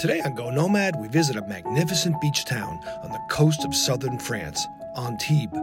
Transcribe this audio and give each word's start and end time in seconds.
Today 0.00 0.22
on 0.22 0.34
Go 0.34 0.48
Nomad, 0.48 0.98
we 0.98 1.08
visit 1.08 1.36
a 1.36 1.46
magnificent 1.46 2.18
beach 2.22 2.46
town 2.46 2.80
on 3.02 3.12
the 3.12 3.20
coast 3.28 3.66
of 3.66 3.74
southern 3.74 4.18
France, 4.18 4.66
Antibes. 4.96 5.58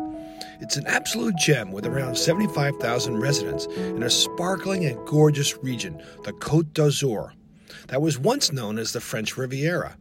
It's 0.61 0.77
an 0.77 0.85
absolute 0.85 1.35
gem 1.37 1.71
with 1.71 1.87
around 1.87 2.15
75,000 2.15 3.17
residents 3.17 3.65
in 3.65 4.03
a 4.03 4.11
sparkling 4.11 4.85
and 4.85 5.07
gorgeous 5.07 5.57
region, 5.63 6.03
the 6.23 6.33
Côte 6.33 6.71
d'Azur, 6.73 7.31
that 7.87 7.99
was 7.99 8.19
once 8.19 8.51
known 8.51 8.77
as 8.77 8.93
the 8.93 9.01
French 9.01 9.37
Riviera. 9.37 9.97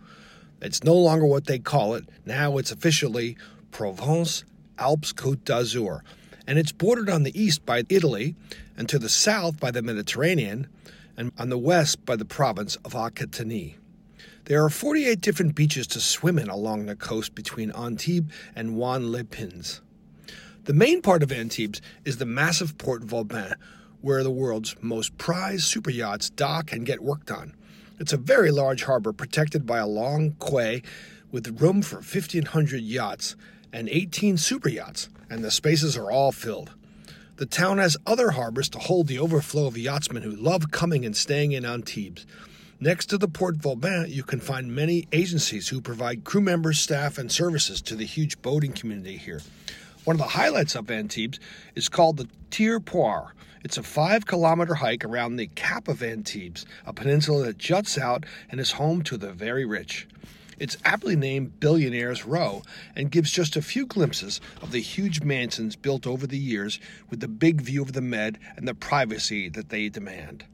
It's 0.61 0.85
no 0.85 0.97
longer 0.97 1.25
what 1.25 1.47
they 1.47 1.59
call 1.59 1.95
it, 1.95 2.07
now 2.27 2.59
it's 2.59 2.71
officially 2.71 3.39
Provence 3.71 4.45
Alpes 4.79 5.15
Côte 5.15 5.45
d'Azur, 5.45 6.03
and 6.47 6.59
it's 6.59 6.73
bordered 6.73 7.09
on 7.09 7.23
the 7.23 7.43
east 7.43 7.65
by 7.65 7.85
Italy, 7.89 8.37
and 8.77 8.87
to 8.91 8.99
the 8.99 9.09
south 9.09 9.59
by 9.59 9.71
the 9.71 9.81
Mediterranean, 9.81 10.67
and 11.17 11.33
on 11.39 11.49
the 11.49 11.57
west 11.57 12.05
by 12.05 12.17
the 12.17 12.27
province 12.27 12.77
of 12.85 12.95
Aquitaine. 12.95 13.77
There 14.47 14.65
are 14.65 14.71
48 14.71 15.21
different 15.21 15.57
beaches 15.57 15.89
to 15.89 15.99
swim 15.99 16.39
in 16.39 16.49
along 16.49 16.87
the 16.87 16.95
coast 16.95 17.35
between 17.35 17.73
Antibes 17.73 18.33
and 18.55 18.77
Juan-les-Pins. 18.77 19.81
The 20.67 20.73
main 20.73 21.03
part 21.03 21.25
of 21.25 21.33
Antibes 21.33 21.83
is 22.05 22.19
the 22.19 22.27
massive 22.27 22.79
Port 22.79 23.03
Vauban, 23.03 23.55
where 24.03 24.23
the 24.23 24.31
world's 24.31 24.77
most 24.81 25.19
prized 25.19 25.65
super 25.65 25.91
yachts 25.91 26.31
dock 26.31 26.71
and 26.71 26.87
get 26.87 27.03
worked 27.03 27.33
on. 27.33 27.57
It's 27.99 28.13
a 28.13 28.17
very 28.17 28.53
large 28.53 28.85
harbor 28.85 29.13
protected 29.13 29.67
by 29.67 29.79
a 29.79 29.87
long 29.87 30.37
quay 30.39 30.83
with 31.33 31.61
room 31.61 31.83
for 31.83 31.97
1,500 31.97 32.81
yachts 32.81 33.35
and 33.73 33.89
18 33.89 34.37
super 34.37 34.69
yachts, 34.69 35.09
and 35.29 35.43
the 35.43 35.51
spaces 35.51 35.97
are 35.97 36.13
all 36.13 36.31
filled. 36.31 36.71
The 37.35 37.47
town 37.47 37.79
has 37.79 37.97
other 38.07 38.31
harbors 38.31 38.69
to 38.69 38.79
hold 38.79 39.09
the 39.09 39.19
overflow 39.19 39.67
of 39.67 39.77
yachtsmen 39.77 40.23
who 40.23 40.31
love 40.31 40.71
coming 40.71 41.05
and 41.05 41.17
staying 41.17 41.51
in 41.51 41.65
Antibes. 41.65 42.27
Next 42.79 43.07
to 43.07 43.17
the 43.17 43.27
Port 43.27 43.57
Vauban, 43.57 44.05
you 44.11 44.23
can 44.23 44.39
find 44.39 44.75
many 44.75 45.09
agencies 45.11 45.69
who 45.69 45.81
provide 45.81 46.25
crew 46.25 46.43
members, 46.43 46.79
staff, 46.79 47.17
and 47.17 47.33
services 47.33 47.81
to 47.81 47.97
the 47.97 48.05
huge 48.05 48.43
boating 48.43 48.73
community 48.73 49.17
here. 49.17 49.41
One 50.05 50.17
of 50.17 50.19
the 50.19 50.29
highlights 50.29 50.75
of 50.75 50.91
Antibes 50.91 51.41
is 51.75 51.89
called 51.89 52.19
the 52.19 52.29
Tir. 52.51 53.33
It's 53.65 53.79
a 53.79 53.83
five 53.83 54.27
kilometer 54.27 54.75
hike 54.75 55.07
around 55.07 55.37
the 55.37 55.47
Cap 55.47 55.89
of 55.89 56.03
Antibes, 56.03 56.67
a 56.85 56.93
peninsula 56.93 57.47
that 57.47 57.57
juts 57.57 57.97
out 57.97 58.27
and 58.51 58.61
is 58.61 58.73
home 58.73 59.01
to 59.05 59.17
the 59.17 59.33
very 59.33 59.65
rich. 59.65 60.07
It's 60.59 60.77
aptly 60.85 61.17
named 61.17 61.59
Billionaire's 61.59 62.27
Row 62.27 62.63
and 62.95 63.11
gives 63.11 63.31
just 63.31 63.57
a 63.57 63.63
few 63.63 63.87
glimpses 63.87 64.39
of 64.61 64.71
the 64.73 64.83
huge 64.83 65.23
mansions 65.23 65.77
built 65.77 66.07
over 66.07 66.27
the 66.27 66.37
years 66.37 66.79
with 67.09 67.21
the 67.21 67.29
big 67.29 67.63
view 67.63 67.81
of 67.81 67.95
the 67.95 68.03
Med 68.03 68.39
and 68.55 68.69
the 68.69 68.75
privacy 68.75 69.49
that 69.49 69.71
they 69.71 69.89
demand. 69.89 70.45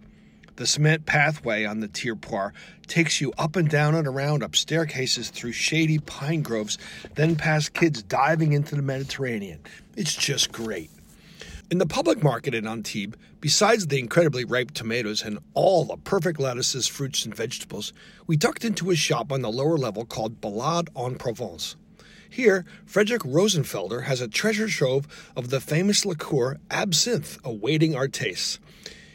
The 0.56 0.67
cement 0.67 1.06
pathway 1.06 1.64
on 1.64 1.81
the 1.81 1.89
Tire-Poil 1.89 2.53
takes 2.86 3.20
you 3.20 3.33
up 3.39 3.56
and 3.56 3.70
down 3.70 3.95
and 3.95 4.06
around 4.06 4.42
up 4.42 4.55
staircases 4.55 5.31
through 5.31 5.53
shady 5.53 5.98
pine 5.98 6.42
groves, 6.42 6.77
then 7.14 7.36
past 7.36 7.72
kids 7.72 8.03
diving 8.03 8.53
into 8.53 8.75
the 8.75 8.83
Mediterranean. 8.83 9.61
It's 9.97 10.14
just 10.14 10.53
great. 10.53 10.91
In 11.70 11.78
the 11.78 11.86
public 11.86 12.23
market 12.23 12.55
in 12.55 12.67
Antibes, 12.67 13.17
besides 13.41 13.86
the 13.86 13.98
incredibly 13.98 14.45
ripe 14.45 14.73
tomatoes 14.73 15.23
and 15.23 15.39
all 15.55 15.84
the 15.86 15.97
perfect 15.97 16.39
lettuces, 16.39 16.86
fruits, 16.86 17.25
and 17.25 17.34
vegetables, 17.34 17.95
we 18.27 18.36
ducked 18.36 18.62
into 18.62 18.91
a 18.91 18.95
shop 18.95 19.33
on 19.33 19.41
the 19.41 19.50
lower 19.50 19.78
level 19.78 20.05
called 20.05 20.42
Balade 20.42 20.91
en 20.95 21.14
Provence. 21.14 21.77
Here, 22.28 22.67
Frederick 22.84 23.23
Rosenfelder 23.23 24.05
has 24.05 24.20
a 24.20 24.28
treasure 24.28 24.69
trove 24.69 25.33
of 25.34 25.48
the 25.48 25.61
famous 25.61 26.05
liqueur 26.05 26.58
absinthe 26.70 27.39
awaiting 27.42 27.95
our 27.95 28.08
tastes. 28.08 28.58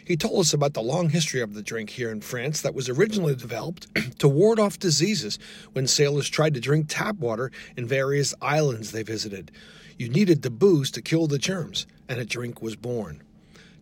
He 0.08 0.16
told 0.16 0.40
us 0.40 0.54
about 0.54 0.74
the 0.74 0.82
long 0.82 1.10
history 1.10 1.42
of 1.42 1.54
the 1.54 1.62
drink 1.62 1.90
here 1.90 2.10
in 2.14 2.22
France 2.22 2.62
that 2.62 2.74
was 2.74 2.88
originally 2.88 3.36
developed 3.36 3.88
to 4.20 4.30
ward 4.30 4.58
off 4.58 4.80
diseases 4.80 5.38
when 5.74 5.86
sailors 5.86 6.30
tried 6.30 6.54
to 6.54 6.62
drink 6.62 6.86
tap 6.88 7.18
water 7.18 7.52
in 7.76 7.86
various 7.86 8.34
islands 8.42 8.92
they 8.92 9.04
visited. 9.04 9.52
You 9.98 10.08
needed 10.08 10.44
the 10.44 10.50
booze 10.50 10.92
to 10.92 11.02
kill 11.02 11.28
the 11.28 11.38
germs, 11.38 11.88
and 12.08 12.22
a 12.22 12.26
drink 12.26 12.62
was 12.62 12.78
born. 12.78 13.22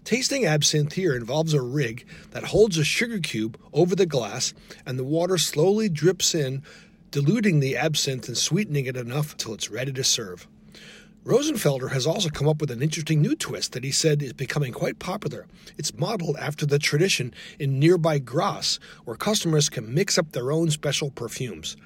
Tasting 0.03 0.47
absinthe 0.47 0.93
here 0.93 1.15
involves 1.15 1.53
a 1.53 1.61
rig 1.61 2.07
that 2.31 2.45
holds 2.45 2.79
a 2.79 2.83
sugar 2.83 3.19
cube 3.19 3.59
over 3.71 3.95
the 3.95 4.07
glass, 4.07 4.55
and 4.83 4.97
the 4.97 5.03
water 5.03 5.37
slowly 5.37 5.89
drips 5.89 6.33
in, 6.33 6.63
diluting 7.11 7.59
the 7.59 7.77
absinthe 7.77 8.27
and 8.27 8.37
sweetening 8.37 8.87
it 8.87 8.97
enough 8.97 9.33
until 9.33 9.53
it's 9.53 9.69
ready 9.69 9.93
to 9.93 10.03
serve. 10.03 10.47
Rosenfelder 11.25 11.91
has 11.91 12.05
also 12.05 12.29
come 12.29 12.47
up 12.47 12.61
with 12.61 12.69
an 12.69 12.83
interesting 12.83 13.19
new 13.19 13.35
twist 13.35 13.71
that 13.71 13.83
he 13.83 13.89
said 13.89 14.21
is 14.21 14.31
becoming 14.31 14.71
quite 14.71 14.99
popular. 14.99 15.47
It's 15.75 15.97
modeled 15.97 16.37
after 16.37 16.67
the 16.67 16.77
tradition 16.77 17.33
in 17.57 17.79
nearby 17.79 18.19
Grasse, 18.19 18.77
where 19.05 19.17
customers 19.17 19.67
can 19.67 19.91
mix 19.91 20.19
up 20.19 20.33
their 20.33 20.51
own 20.51 20.69
special 20.69 21.09
perfumes. 21.09 21.77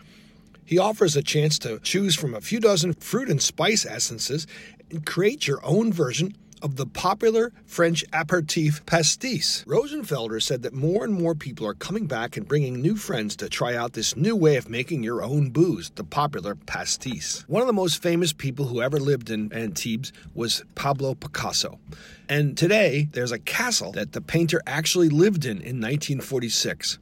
He 0.66 0.78
offers 0.78 1.16
a 1.16 1.24
chance 1.24 1.58
to 1.60 1.80
choose 1.80 2.16
from 2.16 2.36
a 2.36 2.42
few 2.42 2.60
dozen 2.60 2.92
fruit 2.96 3.30
and 3.30 3.42
spice 3.42 3.86
essences 3.86 4.46
and 4.92 5.06
create 5.06 5.48
your 5.48 5.66
own 5.66 5.94
version 5.94 6.36
of 6.62 6.76
the 6.76 6.86
popular 6.86 7.52
French 7.66 8.04
aperitif 8.14 8.86
pastis. 8.86 9.66
Rosenfelder 9.66 10.42
said 10.42 10.64
that 10.64 10.74
more 10.74 11.04
and 11.04 11.14
more 11.14 11.36
people 11.36 11.66
are 11.68 11.74
coming 11.74 12.06
back 12.06 12.38
and 12.38 12.48
bringing 12.48 12.82
new 12.82 12.96
friends 12.96 13.36
to 13.38 13.50
try 13.50 13.76
out 13.76 13.94
this 13.94 14.16
new 14.16 14.36
way 14.36 14.56
of 14.58 14.70
making 14.70 15.04
your 15.04 15.24
own 15.24 15.50
booze, 15.50 15.90
the 15.96 16.04
popular 16.04 16.56
pastis. 16.56 17.44
One 17.48 17.62
of 17.62 17.68
the 17.68 17.74
most 17.74 18.02
famous 18.02 18.34
people 18.34 18.66
who 18.66 18.82
ever 18.82 19.00
lived 19.00 19.30
in 19.30 19.52
Antibes 19.54 20.12
was 20.34 20.64
Pablo 20.76 21.16
Picasso. 21.16 21.80
And 22.28 22.58
today, 22.58 23.10
there's 23.12 23.32
a 23.32 23.40
castle 23.40 23.92
that 23.94 24.12
the 24.12 24.22
painter 24.22 24.62
actually 24.68 25.10
lived 25.10 25.46
in 25.46 25.58
in 25.58 25.82
1946. 25.82 27.00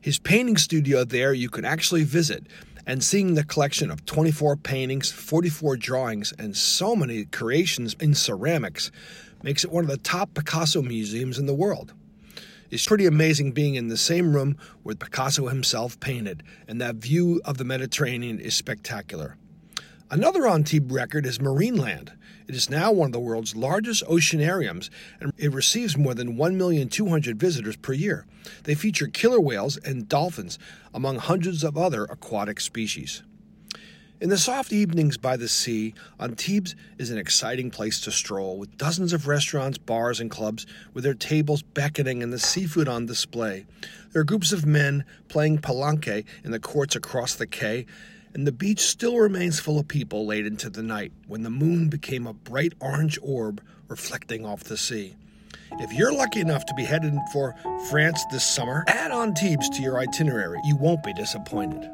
His 0.00 0.18
painting 0.18 0.58
studio 0.58 1.02
there 1.04 1.32
you 1.32 1.48
can 1.48 1.64
actually 1.64 2.04
visit 2.04 2.46
and 2.86 3.02
seeing 3.02 3.34
the 3.34 3.44
collection 3.44 3.90
of 3.90 4.04
24 4.06 4.56
paintings, 4.56 5.10
44 5.10 5.76
drawings, 5.76 6.32
and 6.38 6.56
so 6.56 6.94
many 6.94 7.24
creations 7.24 7.94
in 8.00 8.14
ceramics 8.14 8.90
makes 9.42 9.64
it 9.64 9.70
one 9.70 9.84
of 9.84 9.90
the 9.90 9.98
top 9.98 10.34
Picasso 10.34 10.82
museums 10.82 11.38
in 11.38 11.46
the 11.46 11.54
world. 11.54 11.92
It's 12.70 12.86
pretty 12.86 13.06
amazing 13.06 13.52
being 13.52 13.74
in 13.74 13.88
the 13.88 13.96
same 13.96 14.34
room 14.34 14.56
where 14.82 14.94
Picasso 14.94 15.48
himself 15.48 16.00
painted, 16.00 16.42
and 16.66 16.80
that 16.80 16.96
view 16.96 17.40
of 17.44 17.58
the 17.58 17.64
Mediterranean 17.64 18.40
is 18.40 18.54
spectacular. 18.54 19.36
Another 20.10 20.46
Antibes 20.46 20.92
record 20.92 21.24
is 21.24 21.38
Marineland. 21.38 22.10
It 22.46 22.54
is 22.54 22.68
now 22.68 22.92
one 22.92 23.06
of 23.06 23.12
the 23.12 23.20
world's 23.20 23.56
largest 23.56 24.04
oceanariums, 24.04 24.90
and 25.18 25.32
it 25.38 25.52
receives 25.52 25.96
more 25.96 26.14
than 26.14 26.36
1,200,000 26.36 27.36
visitors 27.36 27.76
per 27.76 27.94
year. 27.94 28.26
They 28.64 28.74
feature 28.74 29.06
killer 29.06 29.40
whales 29.40 29.78
and 29.78 30.06
dolphins, 30.06 30.58
among 30.92 31.18
hundreds 31.20 31.64
of 31.64 31.78
other 31.78 32.04
aquatic 32.04 32.60
species. 32.60 33.22
In 34.20 34.28
the 34.28 34.38
soft 34.38 34.72
evenings 34.72 35.16
by 35.16 35.38
the 35.38 35.48
sea, 35.48 35.94
Antibes 36.20 36.76
is 36.98 37.10
an 37.10 37.18
exciting 37.18 37.70
place 37.70 37.98
to 38.02 38.12
stroll, 38.12 38.58
with 38.58 38.76
dozens 38.76 39.14
of 39.14 39.26
restaurants, 39.26 39.78
bars, 39.78 40.20
and 40.20 40.30
clubs 40.30 40.66
with 40.92 41.04
their 41.04 41.14
tables 41.14 41.62
beckoning 41.62 42.22
and 42.22 42.32
the 42.32 42.38
seafood 42.38 42.88
on 42.88 43.06
display. 43.06 43.64
There 44.12 44.20
are 44.20 44.24
groups 44.24 44.52
of 44.52 44.66
men 44.66 45.04
playing 45.28 45.58
pétanque 45.58 46.24
in 46.44 46.50
the 46.52 46.60
courts 46.60 46.94
across 46.94 47.34
the 47.34 47.46
quay, 47.46 47.86
and 48.34 48.46
the 48.46 48.52
beach 48.52 48.80
still 48.80 49.16
remains 49.16 49.60
full 49.60 49.78
of 49.78 49.86
people 49.86 50.26
late 50.26 50.46
into 50.46 50.68
the 50.68 50.82
night 50.82 51.12
when 51.26 51.42
the 51.42 51.50
moon 51.50 51.88
became 51.88 52.26
a 52.26 52.32
bright 52.32 52.72
orange 52.80 53.18
orb 53.22 53.62
reflecting 53.88 54.44
off 54.44 54.64
the 54.64 54.76
sea. 54.76 55.14
If 55.78 55.92
you're 55.92 56.12
lucky 56.12 56.40
enough 56.40 56.66
to 56.66 56.74
be 56.74 56.84
headed 56.84 57.14
for 57.32 57.54
France 57.88 58.24
this 58.30 58.44
summer, 58.44 58.84
add 58.88 59.10
Antibes 59.10 59.68
to 59.70 59.82
your 59.82 59.98
itinerary. 59.98 60.60
You 60.64 60.76
won't 60.76 61.02
be 61.02 61.12
disappointed. 61.12 61.90